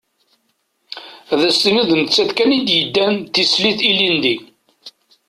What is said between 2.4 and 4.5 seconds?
i d-yeddan d tislit ilindi.